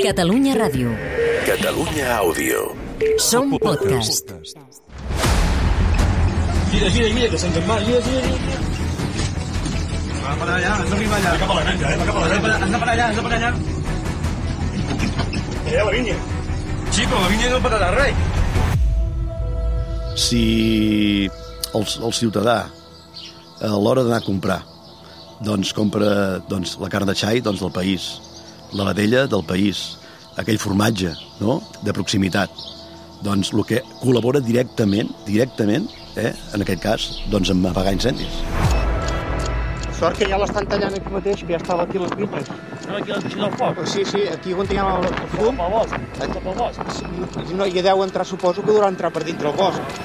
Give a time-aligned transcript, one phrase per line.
[0.00, 0.88] Catalunya Ràdio.
[1.44, 2.60] Catalunya Àudio.
[3.18, 4.32] Som podcast.
[6.70, 8.56] Gira, gira, gira, que se'ns en va, gira, gira, gira.
[10.22, 11.30] Va per allà, has d'arribar allà.
[11.32, 11.96] Va cap a la granja, eh?
[12.00, 12.54] Va cap a la granja.
[12.62, 13.50] Has de per allà, has de per allà.
[15.66, 16.16] Eh, la vinya.
[16.92, 18.16] Sí, però la vinya no pararà res.
[20.16, 21.28] si
[21.74, 22.68] el, el ciutadà
[23.64, 24.60] a l'hora d'anar a comprar
[25.42, 28.20] doncs compra doncs, la carn de xai doncs, del país,
[28.72, 29.98] la vedella del país,
[30.40, 31.60] aquell formatge no?
[31.84, 32.50] de proximitat
[33.22, 38.42] doncs el que col·labora directament directament, eh, en aquest cas doncs en apagar incendis
[40.02, 42.48] Sort que ja l'estan tallant aquí mateix, que ja estava aquí les vinyes.
[42.88, 43.76] No, aquí les vinyes del foc.
[43.86, 46.90] Sí, sí, aquí on hi ha el, fum, Cap al bosc, cap al bosc.
[46.96, 50.02] sí, no, hi deu entrar, suposo que durà entrar per dintre el bosc.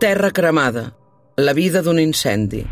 [0.00, 0.94] Terra cremada.
[1.36, 2.64] La vida d'un incendi.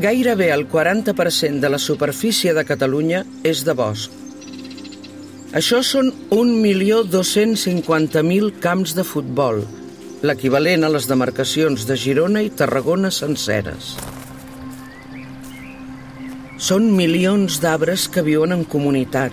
[0.00, 4.10] Gairebé el 40% de la superfície de Catalunya és de bosc.
[5.56, 9.62] Això són 1.250.000 camps de futbol,
[10.26, 13.96] l'equivalent a les demarcacions de Girona i Tarragona senceres.
[16.56, 19.32] Són milions d'arbres que viuen en comunitat,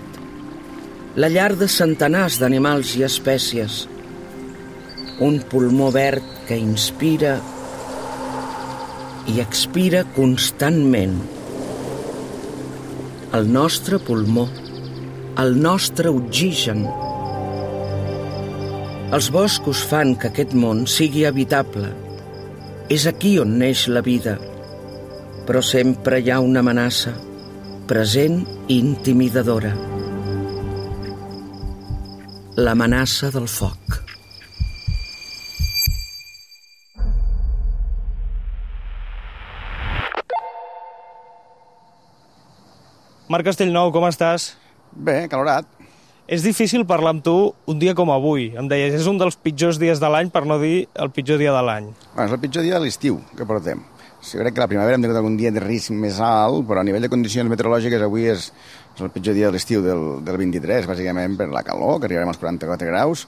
[1.16, 3.88] la llar de centenars d'animals i espècies,
[5.20, 7.40] un pulmó verd que inspira
[9.30, 11.16] i expira constantment.
[13.34, 14.44] El nostre pulmó,
[15.40, 16.84] el nostre oxigen.
[19.14, 21.90] Els boscos fan que aquest món sigui habitable.
[22.92, 24.36] És aquí on neix la vida.
[25.48, 27.14] Però sempre hi ha una amenaça,
[27.88, 29.72] present i intimidadora.
[32.60, 34.13] L'amenaça del foc.
[43.34, 44.52] Marc Castellnou, com estàs?
[44.94, 45.66] Bé, calorat.
[46.30, 47.32] És difícil parlar amb tu
[47.66, 48.52] un dia com avui.
[48.54, 51.50] Em deies, és un dels pitjors dies de l'any, per no dir el pitjor dia
[51.50, 51.88] de l'any.
[52.12, 53.82] Bueno, és el pitjor dia de l'estiu que portem.
[54.20, 56.86] Sí, crec que la primavera hem tingut algun dia de risc més alt, però a
[56.86, 58.46] nivell de condicions meteorològiques avui és,
[58.94, 62.30] és el pitjor dia de l'estiu del, del 23, bàsicament per la calor, que arribarem
[62.30, 63.26] als 44 graus,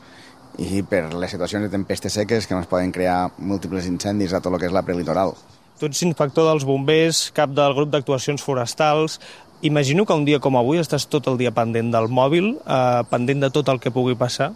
[0.63, 4.55] i per les situacions de tempestes seques que ens poden crear múltiples incendis a tot
[4.55, 5.35] el que és la prelitoral.
[5.77, 9.19] Tu ets inspector dels bombers, cap del grup d'actuacions forestals.
[9.63, 13.41] Imagino que un dia com avui estàs tot el dia pendent del mòbil, eh, pendent
[13.41, 14.53] de tot el que pugui passar.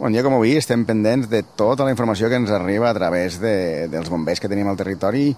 [0.00, 3.38] Bon dia com avui estem pendents de tota la informació que ens arriba a través
[3.38, 5.34] de, dels bombers que tenim al territori,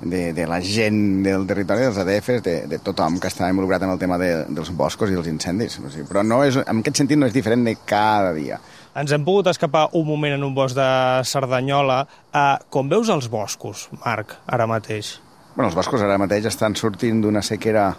[0.00, 3.92] de, de la gent del territori, dels ADFs, de, de tothom que està involucrat en
[3.92, 5.78] el tema de, dels boscos i els incendis.
[5.78, 8.58] O sigui, però no és, en aquest sentit no és diferent de cada dia.
[8.98, 10.88] Ens hem pogut escapar un moment en un bosc de
[11.28, 12.00] Cerdanyola.
[12.32, 15.18] Eh, com veus els boscos, Marc, ara mateix?
[15.54, 17.90] Bueno, els boscos ara mateix estan sortint d'una sequera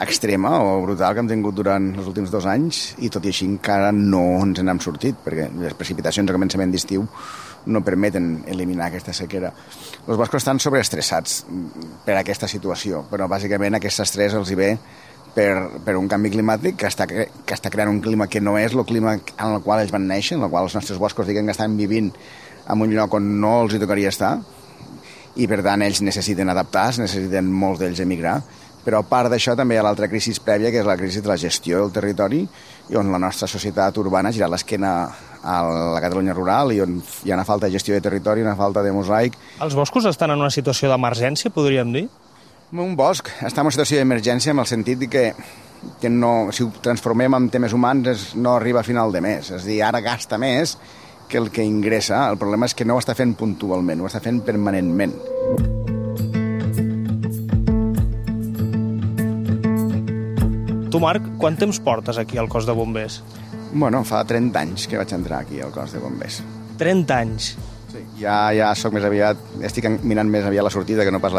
[0.00, 3.48] extrema o brutal que hem tingut durant els últims dos anys i tot i així
[3.48, 7.06] encara no ens n'hem sortit perquè les precipitacions a començament d'estiu
[7.68, 9.50] no permeten eliminar aquesta sequera.
[10.06, 11.42] Els boscos estan sobreestressats
[12.06, 14.70] per aquesta situació, però bàsicament aquest estrès els hi ve
[15.34, 18.76] per, per un canvi climàtic que està, que està creant un clima que no és
[18.76, 21.50] el clima en el qual ells van néixer, en el qual els nostres boscos diguem
[21.50, 22.12] que estan vivint
[22.68, 24.38] en un lloc on no els hi tocaria estar
[25.38, 28.40] i per tant ells necessiten adaptar-se, necessiten molts d'ells emigrar
[28.88, 31.28] però a part d'això també hi ha l'altra crisi prèvia, que és la crisi de
[31.28, 32.40] la gestió del territori,
[32.88, 34.92] i on la nostra societat urbana ha girat l'esquena
[35.44, 35.56] a
[35.92, 38.80] la Catalunya rural i on hi ha una falta de gestió de territori, una falta
[38.82, 39.36] de mosaic.
[39.60, 42.06] Els boscos estan en una situació d'emergència, podríem dir?
[42.72, 45.24] Un bosc està en una situació d'emergència en el sentit de que,
[46.00, 49.52] que no, si ho transformem en temes humans és, no arriba a final de mes.
[49.52, 50.78] És a dir, ara gasta més
[51.28, 52.24] que el que ingressa.
[52.30, 55.12] El problema és que no ho està fent puntualment, ho està fent permanentment.
[60.98, 63.20] Tu, Marc, quant temps portes aquí al cos de bombers?
[63.70, 66.40] Bueno, fa 30 anys que vaig entrar aquí al cos de bombers.
[66.80, 67.52] 30 anys.
[67.92, 71.36] Sí, ja, ja sóc més aviat, estic mirant més aviat la sortida que no pas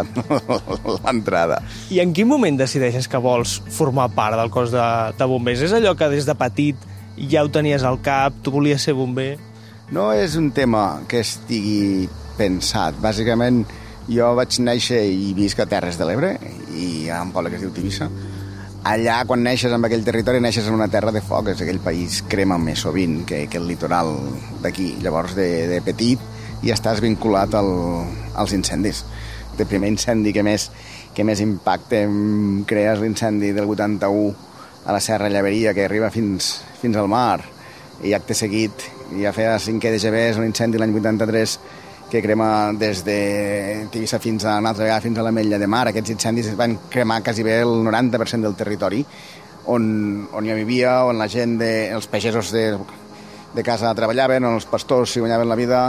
[1.03, 1.59] l'entrada.
[1.91, 4.87] I en quin moment decideixes que vols formar part del cos de,
[5.19, 5.67] de bombers?
[5.67, 6.87] És allò que des de petit
[7.19, 9.33] ja ho tenies al cap, tu volies ser bomber?
[9.91, 12.07] No és un tema que estigui
[12.39, 12.95] pensat.
[13.03, 13.65] Bàsicament,
[14.07, 16.37] jo vaig néixer i visc a Terres de l'Ebre,
[16.71, 18.07] i hi ha un poble que es diu Tivissa.
[18.89, 22.23] Allà, quan neixes en aquell territori, neixes en una terra de foc, és aquell país
[22.25, 24.15] crema més sovint que, que el litoral
[24.63, 24.95] d'aquí.
[25.03, 26.23] Llavors, de, de petit,
[26.65, 27.69] i estàs vinculat al,
[28.33, 29.03] als incendis.
[29.59, 30.71] El primer incendi que més,
[31.13, 32.01] que més impacte
[32.65, 34.33] crea és l'incendi del 81
[34.87, 37.43] a la Serra Llaveria, que arriba fins, fins al mar
[38.01, 38.87] I acte seguit,
[39.19, 41.57] ja feia 5 de GB, un incendi l'any 83
[42.09, 45.67] que crema des de Tivissa fins a una altra vegada fins a la Mella de
[45.67, 45.87] Mar.
[45.91, 49.05] Aquests incendis van cremar quasi bé el 90% del territori
[49.69, 52.73] on, on jo vivia, on la gent, de, els pagesos de,
[53.53, 55.83] de casa treballaven, on els pastors s'hi guanyaven la vida,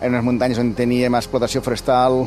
[0.00, 2.24] en unes muntanyes on teníem explotació forestal,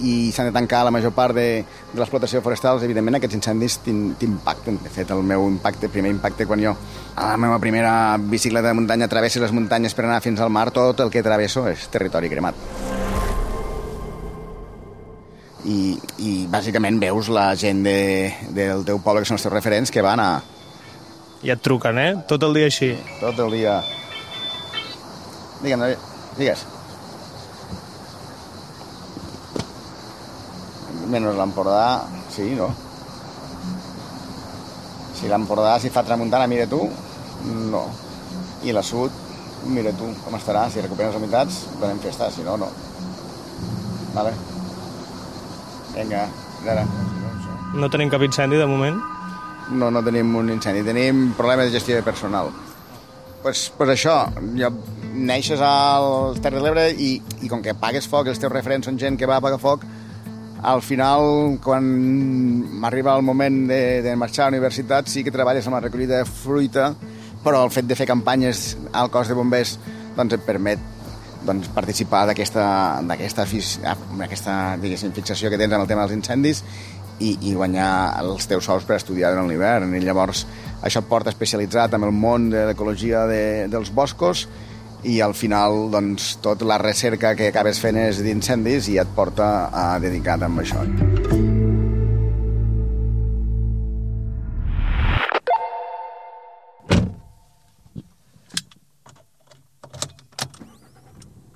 [0.00, 4.80] i s'han de tancar la major part de, de l'explotació forestal, evidentment aquests incendis t'impacten.
[4.82, 6.74] De fet, el meu impacte, primer impacte quan jo
[7.14, 10.70] a la meva primera bicicleta de muntanya travessi les muntanyes per anar fins al mar,
[10.72, 12.56] tot el que travesso és territori cremat.
[15.62, 19.94] I, i bàsicament veus la gent de, del teu poble, que són els teus referents,
[19.94, 20.30] que van a...
[21.42, 22.12] I et truquen, eh?
[22.30, 22.92] Tot el dia així.
[23.20, 23.80] Tot el dia.
[25.62, 25.86] Digue'm,
[26.38, 26.66] digues.
[31.12, 31.84] Menys l'Empordà,
[32.32, 32.70] sí, no?
[35.18, 36.80] Si l'Empordà si fa tramuntana, mira tu,
[37.70, 37.84] no.
[38.62, 39.12] I la Sud,
[39.66, 40.66] mira tu com estarà.
[40.70, 42.70] Si recuperen les humitats, donem festa, si no, no.
[44.16, 44.34] Vale?
[45.94, 46.26] Vinga,
[46.68, 46.84] ara.
[47.74, 48.98] No tenim cap incendi de moment?
[49.72, 50.84] No, no tenim un incendi.
[50.84, 52.50] Tenim problemes de gestió de personal.
[53.42, 54.16] Pues, pues això,
[54.54, 54.70] jo
[55.12, 59.00] neixes al Terra de l'Ebre i, i com que pagues foc, els teus referents són
[59.00, 59.84] gent que va a pagar foc,
[60.62, 61.82] al final, quan
[62.78, 66.20] m'arriba el moment de, de marxar a la universitat, sí que treballes amb la recollida
[66.20, 66.92] de fruita,
[67.42, 69.76] però el fet de fer campanyes al cos de bombers
[70.14, 70.82] doncs et permet
[71.42, 72.64] doncs, participar d'aquesta
[73.02, 76.62] aquesta fixació que tens en el tema dels incendis
[77.18, 79.96] i, i guanyar els teus sous per estudiar durant l'hivern.
[79.98, 80.44] I llavors
[80.82, 83.42] això et porta especialitzat en el món de l'ecologia de,
[83.72, 84.46] dels boscos
[85.04, 89.68] i al final doncs, tot la recerca que acabes fent és d'incendis i et porta
[89.72, 90.84] a dedicar-te això.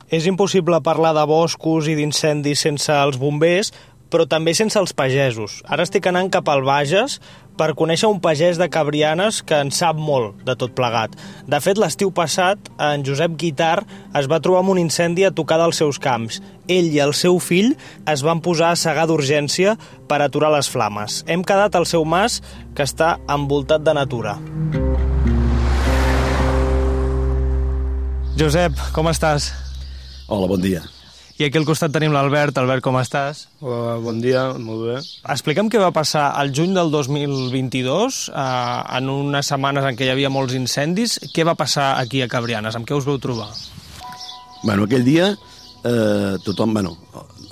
[0.06, 3.72] És impossible parlar de boscos i d'incendis sense els bombers,
[4.11, 5.61] però també sense els pagesos.
[5.67, 7.19] Ara estic anant cap al Bages
[7.56, 11.17] per conèixer un pagès de Cabrianes que en sap molt de tot plegat.
[11.49, 13.81] De fet, l'estiu passat, en Josep Guitar
[14.17, 16.43] es va trobar amb un incendi a tocar dels seus camps.
[16.69, 17.75] Ell i el seu fill
[18.06, 19.76] es van posar a segar d'urgència
[20.08, 21.23] per aturar les flames.
[21.26, 22.43] Hem quedat al seu mas,
[22.76, 24.37] que està envoltat de natura.
[28.37, 29.49] Josep, com estàs?
[30.29, 30.85] Hola, bon dia.
[31.37, 32.56] I aquí al costat tenim l'Albert.
[32.56, 33.43] Albert, com estàs?
[33.61, 34.94] Hola, bon dia, molt bé.
[35.35, 40.15] Explica'm què va passar al juny del 2022, eh, en unes setmanes en què hi
[40.15, 41.19] havia molts incendis.
[41.37, 42.79] Què va passar aquí a Cabrianes?
[42.79, 43.50] Amb què us veu trobar?
[44.62, 46.94] Bueno, aquell dia eh, tothom, bueno,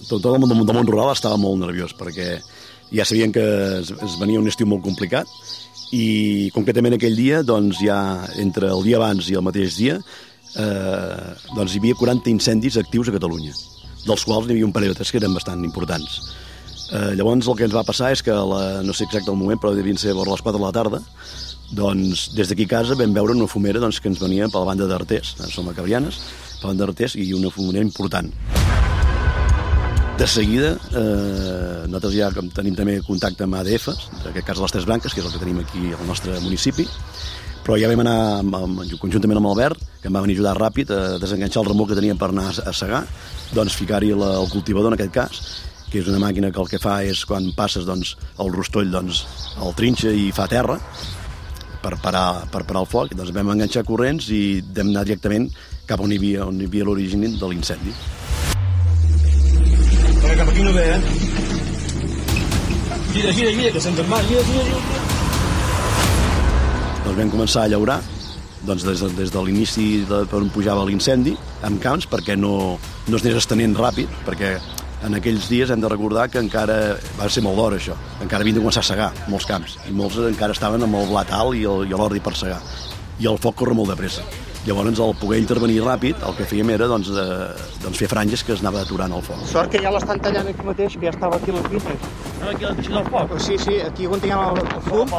[0.08, 2.38] tothom del món, del món rural estava molt nerviós perquè
[2.88, 3.44] ja sabien que
[3.82, 5.28] es, es venia un estiu molt complicat
[5.92, 8.00] i concretament aquell dia, doncs ja
[8.40, 10.00] entre el dia abans i el mateix dia,
[10.56, 13.52] eh, doncs hi havia 40 incendis actius a Catalunya
[14.06, 16.20] dels quals n'hi havia un parell o tres que eren bastant importants.
[16.92, 19.60] Eh, llavors el que ens va passar és que, la, no sé exacte el moment,
[19.60, 21.00] però devien ser a les 4 de la tarda,
[21.74, 24.86] doncs des d'aquí casa vam veure una fumera doncs, que ens venia per la banda
[24.90, 26.20] d'Artés, som a Cabrianes,
[26.60, 28.30] per la banda d'Artés, i una fumera important.
[30.14, 34.86] De seguida, eh, nosaltres ja tenim també contacte amb ADFs, en aquest cas les Tres
[34.86, 36.86] Branques, que és el que tenim aquí al nostre municipi,
[37.64, 40.56] però ja vam anar amb, amb, conjuntament amb Albert, que em va venir a ajudar
[40.58, 43.04] ràpid a desenganxar el remolc que teníem per anar a segar,
[43.56, 45.40] doncs ficar-hi el cultivador en aquest cas,
[45.88, 49.24] que és una màquina que el que fa és quan passes doncs, el rostoll doncs,
[49.64, 50.76] el trinxa i fa terra
[51.80, 53.14] per parar, per parar el foc.
[53.16, 55.48] Doncs vam enganxar corrents i vam anar directament
[55.88, 57.96] cap on hi havia, on hi havia l'origen de l'incendi.
[60.24, 61.00] Cap aquí no ve, eh?
[63.14, 65.13] Gira, gira, gira, que se'ns en va, gira, gira, gira
[67.04, 67.98] doncs vam començar a llaurar
[68.64, 71.34] doncs des de, des de l'inici de, per on pujava l'incendi
[71.66, 74.54] amb camps perquè no, no es anés estenent ràpid perquè
[75.04, 78.56] en aquells dies hem de recordar que encara va ser molt d'hora això, encara havien
[78.56, 81.66] de començar a segar molts camps, i molts encara estaven amb el blat alt i
[81.92, 82.62] l'ordi per segar.
[83.20, 84.24] I el foc corre molt de pressa
[84.64, 87.48] Llavors, al poder intervenir ràpid, el que fèiem era doncs, eh,
[87.82, 89.42] doncs fer franges que es anava aturant el foc.
[89.50, 92.06] Sort que ja l'estan tallant aquí mateix, que ja estava aquí les vinyes.
[92.40, 93.34] No, aquí a les del foc?
[93.44, 95.12] Sí, sí, aquí on tinguem el, el fum.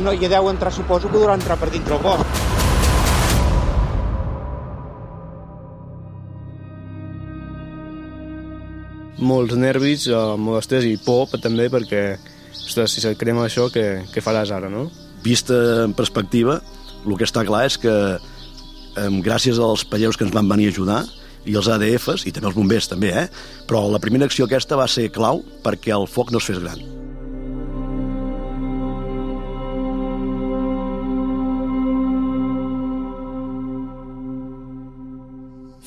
[0.00, 2.54] No, hi deu entrar, suposo que durà entrar per dintre el bosc.
[9.16, 12.18] molts nervis, eh, molt estrès i por també perquè,
[12.52, 14.90] ostres, si se't crema això, què, què faràs ara, no?
[15.24, 16.60] Vista en perspectiva,
[17.06, 17.94] el que està clar és que
[19.24, 21.00] gràcies als pageus que ens van venir a ajudar
[21.46, 23.26] i els ADFs, i també els bombers també, eh?
[23.68, 26.95] però la primera acció aquesta va ser clau perquè el foc no es fes gran.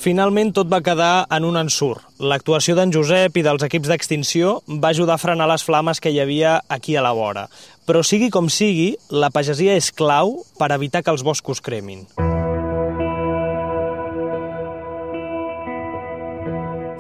[0.09, 2.01] Finalment tot va quedar en un ensurt.
[2.31, 6.17] L'actuació d'en Josep i dels equips d'extinció va ajudar a frenar les flames que hi
[6.23, 7.43] havia aquí a la vora.
[7.85, 12.07] Però sigui com sigui, la pagesia és clau per evitar que els boscos cremin.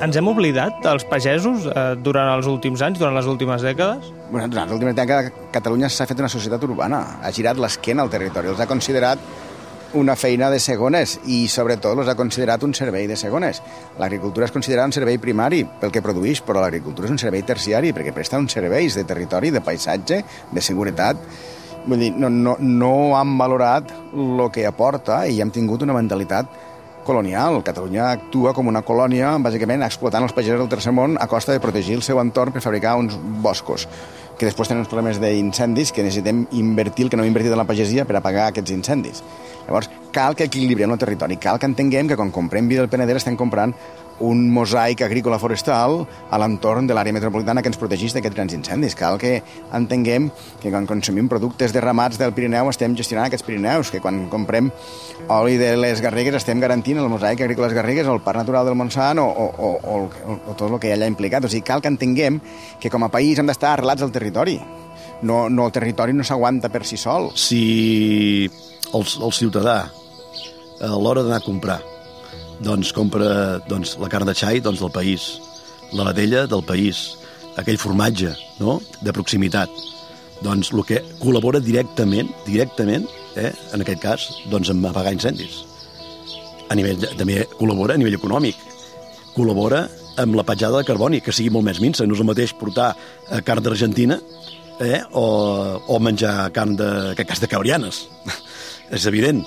[0.05, 4.13] Ens hem oblidat dels pagesos eh, durant els últims anys, durant les últimes dècades?
[4.29, 8.13] Bueno, durant les últimes dècades Catalunya s'ha fet una societat urbana, ha girat l'esquena al
[8.13, 9.48] territori, els ha considerat
[9.93, 13.61] una feina de segones i sobretot els ha considerat un servei de segones.
[13.99, 17.93] L'agricultura és considerada un servei primari pel que produeix, però l'agricultura és un servei terciari
[17.95, 21.21] perquè presta uns serveis de territori, de paisatge, de seguretat.
[21.87, 26.51] Vull dir, no, no, no han valorat el que aporta i hem tingut una mentalitat
[27.07, 27.63] colonial.
[27.65, 31.63] Catalunya actua com una colònia, bàsicament explotant els pagesos del tercer món a costa de
[31.63, 33.87] protegir el seu entorn per fabricar uns boscos
[34.39, 37.59] que després tenen uns problemes d'incendis que necessitem invertir el que no hem invertit en
[37.59, 39.19] la pagesia per apagar aquests incendis.
[39.67, 43.21] Llavors, cal que equilibrem el territori, cal que entenguem que quan comprem vi del Penedès
[43.21, 43.75] estem comprant
[44.19, 48.95] un mosaic agrícola forestal a l'entorn de l'àrea metropolitana que ens protegeix d'aquests grans incendis.
[48.99, 49.39] Cal que
[49.73, 50.29] entenguem
[50.61, 54.71] que quan consumim productes de ramats del Pirineu estem gestionant aquests Pirineus, que quan comprem
[55.31, 58.67] oli de les Garrigues estem garantint el mosaic agrícola de les Garrigues, el Parc Natural
[58.67, 61.47] del Montsant o, o, o, o, o tot el que hi ha allà implicat.
[61.47, 62.41] O sigui, cal que entenguem
[62.79, 64.59] que com a país hem d'estar arrelats al territori.
[65.21, 67.31] No, no, el territori no s'aguanta per si sol.
[67.35, 68.49] Si
[68.93, 69.77] el, el ciutadà,
[70.79, 71.79] a l'hora d'anar a comprar,
[72.63, 75.29] doncs compra doncs, la carn de xai doncs, del país,
[75.95, 77.15] la vedella del país,
[77.59, 78.79] aquell formatge no?
[79.01, 79.71] de proximitat.
[80.43, 85.63] Doncs el que col·labora directament, directament, eh, en aquest cas, doncs, amb apagar incendis.
[86.69, 88.59] A nivell, també col·labora a nivell econòmic.
[89.35, 89.87] Col·labora
[90.19, 92.07] amb la petjada de carboni, que sigui molt més minsa.
[92.07, 94.19] No és el mateix portar eh, carn d'Argentina
[94.79, 95.25] eh, o,
[95.87, 98.05] o menjar carn de, que cas de cabrianes.
[98.91, 99.43] És evident.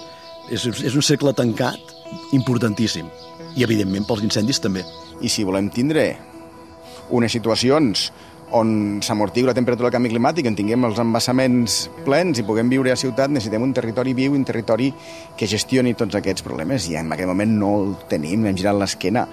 [0.51, 1.95] És, és un segle tancat
[2.37, 3.09] importantíssim.
[3.57, 4.85] I, evidentment, pels incendis també.
[5.23, 6.07] I si volem tindre
[7.13, 8.11] unes situacions
[8.53, 12.93] on s'amortigui la temperatura del canvi climàtic, en tinguem els embassaments plens i puguem viure
[12.93, 14.91] a ciutat, necessitem un territori viu, un territori
[15.39, 19.25] que gestioni tots aquests problemes, i en aquest moment no el tenim, hem girat l'esquena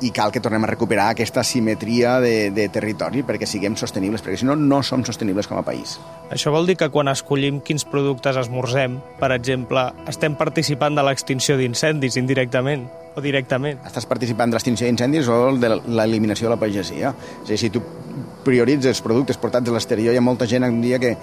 [0.00, 4.40] i cal que tornem a recuperar aquesta simetria de, de territori perquè siguem sostenibles, perquè
[4.40, 5.98] si no, no som sostenibles com a país.
[6.32, 11.58] Això vol dir que quan escollim quins productes esmorzem, per exemple, estem participant de l'extinció
[11.60, 13.80] d'incendis indirectament o directament?
[13.86, 17.14] Estàs participant de l'extinció d'incendis o de l'eliminació de la pagesia.
[17.42, 17.82] És a dir, si tu
[18.44, 21.16] prioritzes productes portats a l'exterior, hi ha molta gent un dia que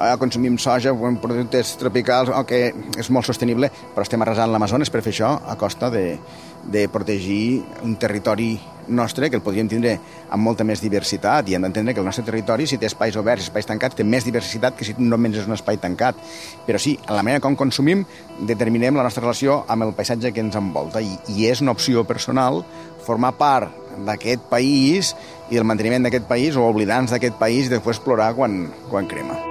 [0.00, 5.04] ah, consumim soja productes tropicals, o que és molt sostenible, però estem arrasant l'Amazones per
[5.04, 6.18] fer això a costa de,
[6.64, 8.54] de protegir un territori
[8.90, 9.92] nostre que el podríem tindre
[10.32, 13.46] amb molta més diversitat i hem d'entendre que el nostre territori, si té espais oberts
[13.46, 16.18] espais tancats, té més diversitat que si només és un espai tancat.
[16.66, 18.04] Però sí, en la manera com consumim,
[18.48, 22.04] determinem la nostra relació amb el paisatge que ens envolta i, i és una opció
[22.08, 22.64] personal
[23.06, 23.76] formar part
[24.06, 25.14] d'aquest país
[25.50, 29.49] i del manteniment d'aquest país o oblidar-nos d'aquest país i després plorar quan, quan crema.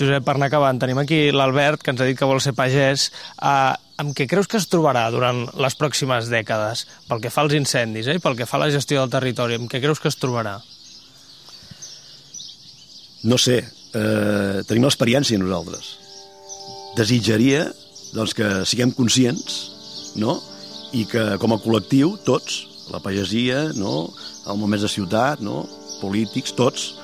[0.00, 3.10] Josep, per anar acabant, tenim aquí l'Albert, que ens ha dit que vol ser pagès.
[3.36, 6.86] Uh, amb què creus que es trobarà durant les pròximes dècades?
[7.08, 8.16] Pel que fa als incendis eh?
[8.16, 10.56] i pel que fa a la gestió del territori, amb què creus que es trobarà?
[13.28, 15.92] No sé, eh, tenim l'experiència nosaltres.
[16.96, 17.66] Desitjaria
[18.14, 20.38] doncs, que siguem conscients no?
[20.96, 24.08] i que com a col·lectiu, tots, la pagesia, no?
[24.48, 25.66] el moment de ciutat, no?
[26.00, 26.94] polítics, tots,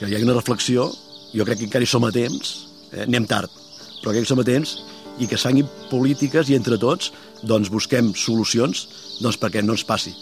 [0.00, 0.88] que hi hagi una reflexió
[1.36, 2.52] jo crec que encara hi som a temps,
[2.92, 3.04] eh?
[3.04, 3.52] anem tard,
[4.00, 4.78] però crec que som a temps
[5.20, 7.12] i que s'hanguin polítiques i entre tots
[7.46, 8.86] doncs busquem solucions
[9.22, 10.12] doncs perquè no ens passi,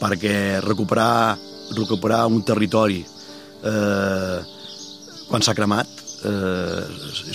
[0.00, 1.36] perquè recuperar,
[1.76, 4.38] recuperar un territori eh,
[5.30, 5.88] quan s'ha cremat
[6.26, 6.84] eh,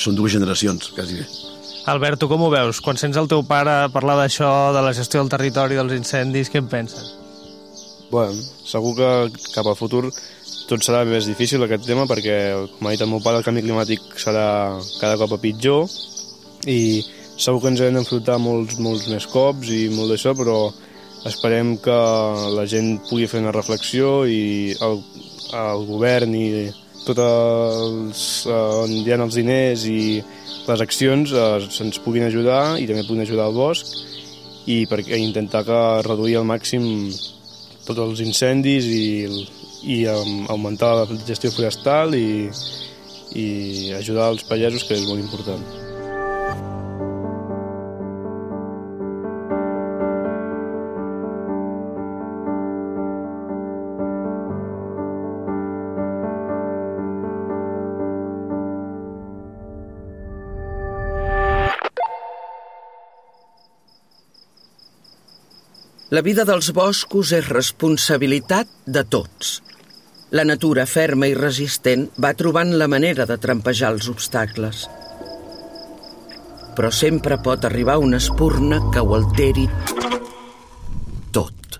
[0.02, 1.28] són dues generacions, quasi bé.
[1.86, 2.80] Albert, tu com ho veus?
[2.82, 6.64] Quan sents el teu pare parlar d'això, de la gestió del territori, dels incendis, què
[6.64, 7.14] en penses?
[8.10, 8.34] Bueno,
[8.66, 9.10] segur que
[9.54, 10.08] cap al futur
[10.70, 12.38] tot serà més difícil aquest tema perquè,
[12.78, 14.48] com ha dit el meu pare, el canvi climàtic serà
[15.02, 15.86] cada cop a pitjor
[16.66, 17.04] i
[17.38, 20.58] segur que ens hem d'enfrontar molts, molts més cops i molt d'això, però
[21.30, 22.00] esperem que
[22.56, 25.00] la gent pugui fer una reflexió i el,
[25.54, 26.48] el govern i
[27.06, 30.02] tot els, on hi ha els diners i
[30.66, 33.94] les accions eh, se'ns puguin ajudar i també puguin ajudar al bosc
[34.66, 36.86] i per intentar que reduir al màxim
[37.86, 39.06] tots els incendis i
[39.86, 42.50] i um, augmentar la gestió forestal i,
[43.38, 43.48] i
[43.94, 45.66] ajudar els pagesos, que és molt important.
[66.16, 69.56] La vida dels boscos és responsabilitat de tots–
[70.32, 74.88] la natura ferma i resistent va trobant la manera de trampejar els obstacles.
[76.76, 79.68] Però sempre pot arribar una espurna que ho alteri
[81.30, 81.78] tot.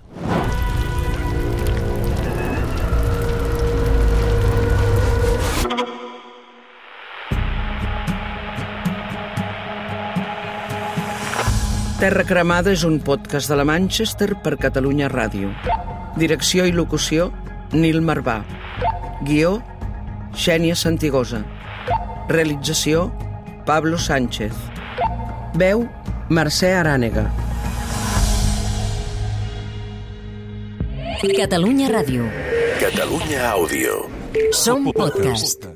[11.98, 15.50] Terra Cremada és un podcast de la Manchester per Catalunya Ràdio.
[16.16, 17.32] Direcció i locució,
[17.76, 18.40] Nil Marvà.
[19.20, 19.60] Guió,
[20.32, 21.42] Xènia Santigosa.
[22.28, 23.10] Realització,
[23.68, 24.56] Pablo Sánchez.
[25.54, 25.84] Veu,
[26.28, 27.26] Mercè Arànega.
[31.36, 32.26] Catalunya Ràdio.
[32.80, 34.00] Catalunya Àudio.
[34.52, 35.68] Som podcast.